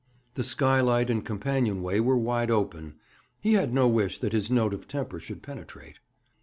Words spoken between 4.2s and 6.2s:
his note of temper should penetrate.